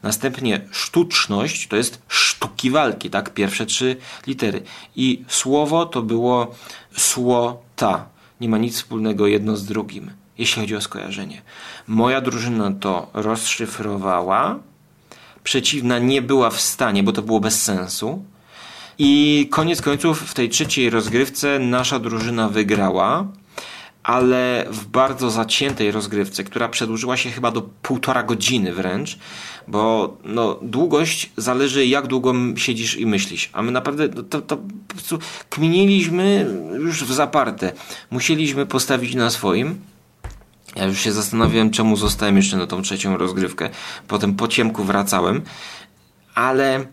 Następnie 0.02 0.60
sztuczność 0.70 1.68
to 1.68 1.76
jest 1.76 2.02
sztuki 2.08 2.70
walki, 2.70 3.10
tak? 3.10 3.34
Pierwsze 3.34 3.66
trzy 3.66 3.96
litery. 4.26 4.62
I 4.96 5.24
słowo 5.28 5.86
to 5.86 6.02
było 6.02 6.54
słota. 6.96 8.04
Nie 8.40 8.48
ma 8.48 8.58
nic 8.58 8.74
wspólnego 8.76 9.26
jedno 9.26 9.56
z 9.56 9.64
drugim, 9.64 10.10
jeśli 10.38 10.62
chodzi 10.62 10.76
o 10.76 10.80
skojarzenie. 10.80 11.42
Moja 11.86 12.20
drużyna 12.20 12.72
to 12.80 13.10
rozszyfrowała. 13.14 14.58
Przeciwna 15.44 15.98
nie 15.98 16.22
była 16.22 16.50
w 16.50 16.60
stanie, 16.60 17.02
bo 17.02 17.12
to 17.12 17.22
było 17.22 17.40
bez 17.40 17.62
sensu. 17.62 18.24
I 18.98 19.48
koniec 19.50 19.82
końców 19.82 20.20
w 20.20 20.34
tej 20.34 20.48
trzeciej 20.48 20.90
rozgrywce 20.90 21.58
nasza 21.58 21.98
drużyna 21.98 22.48
wygrała, 22.48 23.26
ale 24.02 24.66
w 24.70 24.86
bardzo 24.86 25.30
zaciętej 25.30 25.90
rozgrywce, 25.90 26.44
która 26.44 26.68
przedłużyła 26.68 27.16
się 27.16 27.30
chyba 27.30 27.50
do 27.50 27.62
półtora 27.62 28.22
godziny 28.22 28.72
wręcz, 28.72 29.18
bo 29.68 30.16
no, 30.24 30.58
długość 30.62 31.30
zależy 31.36 31.86
jak 31.86 32.06
długo 32.06 32.34
siedzisz 32.56 32.96
i 32.96 33.06
myślisz, 33.06 33.50
a 33.52 33.62
my 33.62 33.72
naprawdę 33.72 34.08
no, 34.14 34.22
to, 34.22 34.40
to 34.40 34.56
po 34.56 34.94
prostu 34.94 35.18
kminiliśmy 35.50 36.46
już 36.74 37.04
w 37.04 37.12
zaparte. 37.12 37.72
Musieliśmy 38.10 38.66
postawić 38.66 39.14
na 39.14 39.30
swoim. 39.30 39.80
Ja 40.76 40.84
już 40.84 41.00
się 41.00 41.12
zastanawiałem, 41.12 41.70
czemu 41.70 41.96
zostałem 41.96 42.36
jeszcze 42.36 42.56
na 42.56 42.66
tą 42.66 42.82
trzecią 42.82 43.16
rozgrywkę. 43.16 43.70
Potem 44.08 44.34
po 44.34 44.48
ciemku 44.48 44.84
wracałem, 44.84 45.42
ale 46.34 46.86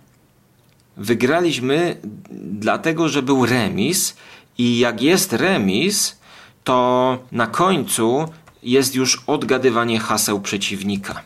wygraliśmy 0.99 1.97
dlatego, 2.31 3.09
że 3.09 3.21
był 3.21 3.45
remis 3.45 4.15
i 4.57 4.79
jak 4.79 5.01
jest 5.01 5.33
remis, 5.33 6.19
to 6.63 7.17
na 7.31 7.47
końcu 7.47 8.27
jest 8.63 8.95
już 8.95 9.23
odgadywanie 9.27 9.99
haseł 9.99 10.41
przeciwnika. 10.41 11.21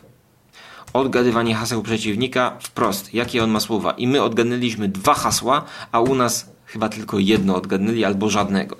Odgadywanie 0.92 1.54
haseł 1.54 1.82
przeciwnika 1.82 2.56
wprost, 2.62 3.14
jakie 3.14 3.44
on 3.44 3.50
ma 3.50 3.60
słowa. 3.60 3.92
I 3.92 4.06
my 4.06 4.22
odgadnęliśmy 4.22 4.88
dwa 4.88 5.14
hasła, 5.14 5.64
a 5.92 6.00
u 6.00 6.14
nas 6.14 6.50
chyba 6.66 6.88
tylko 6.88 7.18
jedno 7.18 7.56
odgadnęli 7.56 8.04
albo 8.04 8.30
żadnego. 8.30 8.76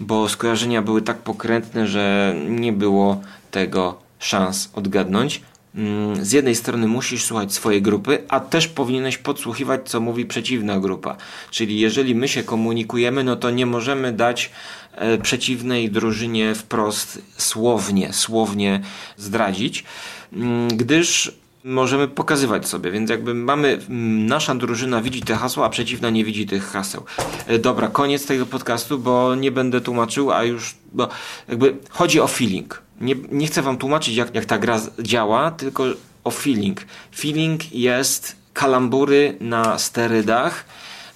Bo 0.00 0.28
skojarzenia 0.28 0.82
były 0.82 1.02
tak 1.02 1.18
pokrętne, 1.18 1.86
że 1.86 2.34
nie 2.48 2.72
było 2.72 3.20
tego 3.50 3.98
szans 4.18 4.70
odgadnąć. 4.74 5.42
Mm, 5.74 6.24
z 6.24 6.32
jednej 6.32 6.54
strony 6.54 6.88
musisz 6.88 7.24
słuchać 7.24 7.52
swojej 7.52 7.82
grupy, 7.82 8.18
a 8.28 8.40
też 8.40 8.68
powinieneś 8.68 9.18
podsłuchiwać, 9.18 9.80
co 9.84 10.00
mówi 10.00 10.26
przeciwna 10.26 10.80
grupa. 10.80 11.16
Czyli 11.50 11.80
jeżeli 11.80 12.14
my 12.14 12.28
się 12.28 12.42
komunikujemy, 12.42 13.24
no 13.24 13.36
to 13.36 13.50
nie 13.50 13.66
możemy 13.66 14.12
dać 14.12 14.50
e, 14.92 15.18
przeciwnej 15.18 15.90
drużynie 15.90 16.54
wprost 16.54 17.22
słownie, 17.36 18.12
słownie 18.12 18.80
zdradzić, 19.16 19.84
mm, 20.32 20.68
gdyż 20.68 21.32
możemy 21.64 22.08
pokazywać 22.08 22.68
sobie, 22.68 22.90
więc 22.90 23.10
jakby 23.10 23.34
mamy, 23.34 23.68
mm, 23.88 24.26
nasza 24.26 24.54
drużyna 24.54 25.02
widzi 25.02 25.22
te 25.22 25.36
hasła, 25.36 25.66
a 25.66 25.68
przeciwna 25.68 26.10
nie 26.10 26.24
widzi 26.24 26.46
tych 26.46 26.64
haseł. 26.64 27.04
E, 27.46 27.58
dobra, 27.58 27.88
koniec 27.88 28.26
tego 28.26 28.46
podcastu, 28.46 28.98
bo 28.98 29.34
nie 29.34 29.50
będę 29.50 29.80
tłumaczył, 29.80 30.32
a 30.32 30.44
już, 30.44 30.74
bo 30.92 31.08
jakby 31.48 31.76
chodzi 31.90 32.20
o 32.20 32.26
feeling 32.26 32.82
nie, 33.02 33.14
nie 33.32 33.46
chcę 33.46 33.62
wam 33.62 33.78
tłumaczyć, 33.78 34.16
jak, 34.16 34.34
jak 34.34 34.44
ta 34.44 34.58
gra 34.58 34.80
działa, 34.98 35.50
tylko 35.50 35.84
o 36.24 36.30
feeling. 36.30 36.80
Feeling 37.16 37.72
jest 37.74 38.36
kalambury 38.52 39.36
na 39.40 39.78
sterydach. 39.78 40.64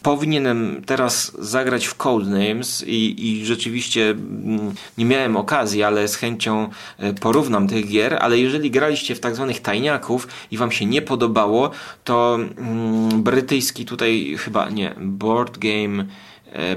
Powinienem 0.06 0.82
teraz 0.86 1.32
zagrać 1.38 1.86
w 1.86 1.94
Codenames 1.94 2.84
i, 2.86 3.28
i 3.28 3.46
rzeczywiście 3.46 4.10
mm, 4.10 4.74
nie 4.98 5.04
miałem 5.04 5.36
okazji, 5.36 5.82
ale 5.82 6.08
z 6.08 6.16
chęcią 6.16 6.68
e, 6.98 7.14
porównam 7.14 7.68
tych 7.68 7.88
gier, 7.88 8.18
ale 8.20 8.38
jeżeli 8.38 8.70
graliście 8.70 9.14
w 9.14 9.20
tak 9.20 9.34
zwanych 9.34 9.60
tajniaków 9.60 10.28
i 10.50 10.56
wam 10.56 10.72
się 10.72 10.86
nie 10.86 11.02
podobało, 11.02 11.70
to 12.04 12.38
mm, 12.58 13.22
brytyjski 13.22 13.84
tutaj 13.84 14.36
chyba 14.38 14.70
nie, 14.70 14.94
board 15.00 15.58
game 15.58 16.04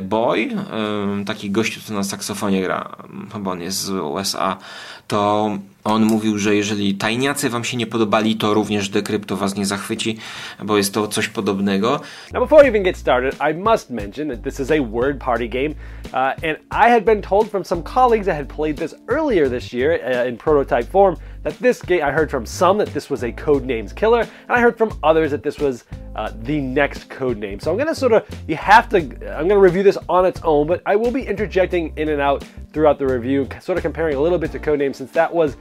Boy, 0.01 0.49
taki 1.25 1.51
gościu, 1.51 1.81
co 1.81 1.93
na 1.93 2.03
saksofonie 2.03 2.61
gra, 2.61 2.95
chyba 3.33 3.51
on 3.51 3.61
jest 3.61 3.77
z 3.81 3.89
USA, 3.89 4.57
to 5.07 5.49
on 5.83 6.05
mówił, 6.05 6.37
że 6.37 6.55
jeżeli 6.55 6.95
tajniacy 6.95 7.49
wam 7.49 7.63
się 7.63 7.77
nie 7.77 7.87
podobali, 7.87 8.35
to 8.35 8.53
również 8.53 8.89
dekrypto 8.89 9.35
was 9.37 9.55
nie 9.55 9.65
zachwyci, 9.65 10.17
bo 10.63 10.77
jest 10.77 10.93
to 10.93 11.07
coś 11.07 11.27
podobnego. 11.27 11.99
Now 12.33 12.41
before 12.41 12.63
we 12.63 12.69
even 12.69 12.83
get 12.83 12.97
started, 12.97 13.35
I 13.51 13.53
must 13.53 13.89
mention 13.89 14.29
that 14.29 14.43
this 14.43 14.59
is 14.59 14.71
a 14.71 14.81
word 14.81 15.19
party 15.19 15.49
game, 15.49 15.69
uh, 16.13 16.15
and 16.15 16.57
I 16.71 16.89
had 16.89 17.03
been 17.03 17.21
told 17.21 17.49
from 17.49 17.65
some 17.65 17.83
colleagues 17.83 18.25
that 18.25 18.35
had 18.35 18.47
played 18.47 18.77
this 18.77 18.95
earlier 19.07 19.49
this 19.49 19.73
year 19.73 19.99
uh, 20.03 20.27
in 20.27 20.37
prototype 20.37 20.91
form 20.91 21.15
that 21.43 21.57
this 21.59 21.81
game, 21.81 22.03
I 22.03 22.11
heard 22.11 22.29
from 22.29 22.45
some 22.45 22.77
that 22.79 22.89
this 22.89 23.09
was 23.09 23.23
a 23.23 23.31
Codenames 23.31 23.95
killer, 23.95 24.21
and 24.21 24.29
I 24.49 24.59
heard 24.59 24.77
from 24.77 24.97
others 25.03 25.31
that 25.31 25.43
this 25.43 25.59
was 25.59 25.85
uh, 26.15 26.31
the 26.41 26.59
next 26.59 27.09
Codename. 27.09 27.61
So 27.61 27.71
I'm 27.71 27.77
gonna 27.77 27.95
sort 27.95 28.13
of, 28.13 28.27
you 28.47 28.55
have 28.55 28.89
to, 28.89 28.97
I'm 28.97 29.47
gonna 29.47 29.59
review 29.59 29.83
this 29.83 29.97
on 30.07 30.25
its 30.25 30.41
own, 30.43 30.67
but 30.67 30.81
I 30.85 30.95
will 30.95 31.11
be 31.11 31.23
interjecting 31.23 31.93
in 31.97 32.09
and 32.09 32.21
out 32.21 32.43
throughout 32.73 32.99
the 32.99 33.07
review, 33.07 33.47
sort 33.61 33.77
of 33.77 33.83
comparing 33.83 34.15
a 34.15 34.21
little 34.21 34.37
bit 34.37 34.51
to 34.51 34.59
Codename 34.59 34.95
since 34.95 35.11
that 35.11 35.33
was 35.33 35.55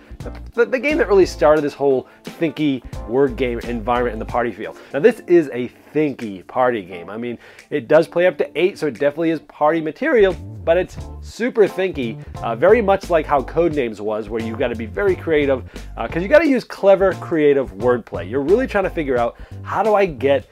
the, 0.55 0.67
the, 0.67 0.79
game 0.79 0.99
that 0.99 1.09
really 1.09 1.27
started 1.27 1.63
this 1.63 1.75
whole 1.75 2.09
thinky 2.25 2.83
word 3.09 3.37
game 3.37 3.59
environment 3.61 4.13
in 4.13 4.19
the 4.19 4.25
party 4.25 4.53
field. 4.53 4.77
Now, 4.93 5.01
this 5.01 5.21
is 5.21 5.49
a 5.53 5.71
thinky 5.95 6.47
party 6.47 6.83
game. 6.83 7.09
I 7.09 7.17
mean, 7.17 7.39
it 7.71 7.89
does 7.89 8.09
play 8.09 8.27
up 8.27 8.37
to 8.39 8.59
eight, 8.59 8.79
so 8.79 8.87
it 8.87 8.99
definitely 8.99 9.31
is 9.31 9.41
party 9.41 9.81
material, 9.81 10.35
but 10.65 10.77
it's 10.77 10.97
super 11.21 11.67
thinky, 11.67 12.23
uh, 12.43 12.57
very 12.57 12.83
much 12.83 13.11
like 13.11 13.27
how 13.27 13.43
Codenames 13.43 14.01
was, 14.01 14.29
where 14.29 14.43
you've 14.43 14.59
got 14.59 14.69
to 14.69 14.77
be 14.77 14.87
very 14.87 15.17
creative 15.17 15.65
because 15.97 16.17
uh, 16.17 16.21
you 16.21 16.29
got 16.29 16.41
to 16.41 16.49
use 16.49 16.65
clever, 16.65 17.13
creative 17.15 17.73
wordplay. 17.75 18.29
You're 18.29 18.43
really 18.43 18.67
trying 18.67 18.85
to 18.85 18.91
figure 18.91 19.17
out 19.17 19.37
how 19.63 19.83
do 19.83 19.95
I 19.95 20.07
get 20.07 20.47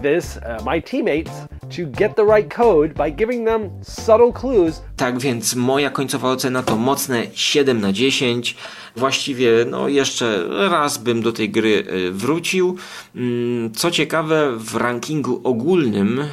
this, 0.00 0.36
uh, 0.38 0.60
my 0.64 0.78
teammates, 0.78 1.48
to 1.76 1.82
get 2.00 2.16
the 2.16 2.24
right 2.24 2.54
code 2.54 2.94
by 2.94 3.12
giving 3.12 3.46
them 3.46 3.70
subtle 3.82 4.32
clues. 4.32 4.82
Tak 4.96 5.18
więc 5.18 5.54
moja 5.54 5.90
końcowa 5.90 6.30
ocena 6.30 6.62
to 6.62 6.76
mocne 6.76 7.26
7 7.34 7.80
na 7.80 7.92
10. 7.92 8.56
Właściwie 8.96 9.50
no 9.70 9.88
jeszcze 9.88 10.44
raz 10.70 10.98
bym 10.98 11.22
do 11.22 11.32
tej 11.32 11.50
gry 11.50 11.84
y, 11.88 12.12
wrócił. 12.12 12.76
Mm, 13.16 13.74
co 13.74 13.90
ciekawe 13.90 14.56
w 14.56 14.76
rankingu 14.76 15.40
ogólnym 15.44 16.18
y, 16.18 16.26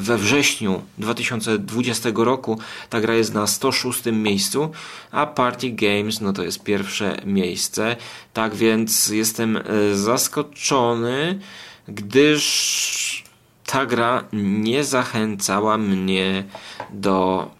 we 0.00 0.18
wrześniu 0.18 0.82
2020 0.98 2.10
roku 2.14 2.58
ta 2.90 3.00
gra 3.00 3.14
jest 3.14 3.34
na 3.34 3.46
106 3.46 4.02
miejscu, 4.12 4.70
a 5.10 5.26
Party 5.26 5.70
Games 5.70 6.20
no 6.20 6.32
to 6.32 6.42
jest 6.42 6.62
pierwsze 6.62 7.16
miejsce. 7.26 7.96
Tak 8.32 8.54
więc 8.54 9.08
jestem 9.08 9.56
y, 9.56 9.96
zaskoczony 9.96 11.38
gdyż 11.88 13.24
ta 13.72 13.86
gra 13.86 14.24
nie 14.32 14.84
zachęcała 14.84 15.78
mnie 15.78 16.44
do 16.90 17.50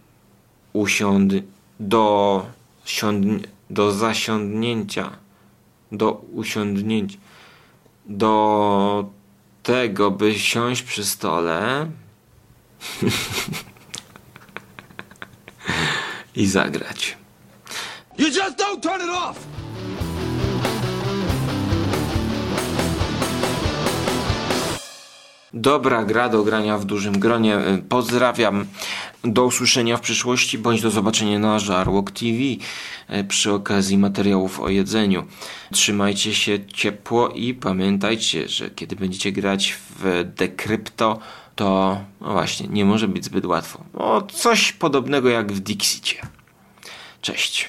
usiąd 0.72 1.32
do 1.80 2.46
siąd 2.84 3.26
do 3.70 3.92
zasiądnięcia 3.92 5.10
do 5.92 6.12
usiądnięcia 6.12 7.18
do 8.06 9.10
tego, 9.62 10.10
by 10.10 10.38
siąść 10.38 10.82
przy 10.82 11.04
stole 11.04 11.90
i 16.36 16.46
zagrać. 16.46 17.16
You 18.18 18.26
just 18.26 18.58
don't 18.58 18.80
turn 18.82 19.00
it 19.02 19.10
off! 19.10 19.61
Dobra 25.54 26.04
gra 26.04 26.28
do 26.28 26.42
grania 26.42 26.78
w 26.78 26.84
dużym 26.84 27.18
gronie. 27.18 27.58
Pozdrawiam. 27.88 28.66
Do 29.24 29.44
usłyszenia 29.44 29.96
w 29.96 30.00
przyszłości 30.00 30.58
bądź 30.58 30.82
do 30.82 30.90
zobaczenia 30.90 31.38
na 31.38 31.58
Żarłok 31.58 32.10
TV 32.10 32.38
e, 33.08 33.24
przy 33.24 33.52
okazji 33.52 33.98
materiałów 33.98 34.60
o 34.60 34.68
jedzeniu. 34.68 35.24
Trzymajcie 35.72 36.34
się 36.34 36.66
ciepło 36.66 37.28
i 37.28 37.54
pamiętajcie, 37.54 38.48
że 38.48 38.70
kiedy 38.70 38.96
będziecie 38.96 39.32
grać 39.32 39.72
w 39.72 40.24
Decrypto, 40.36 41.18
to 41.56 42.00
no 42.20 42.32
właśnie 42.32 42.68
nie 42.68 42.84
może 42.84 43.08
być 43.08 43.24
zbyt 43.24 43.46
łatwo. 43.46 43.84
No, 43.94 44.22
coś 44.22 44.72
podobnego 44.72 45.28
jak 45.28 45.52
w 45.52 45.60
Dixicie. 45.60 46.16
Cześć. 47.20 47.68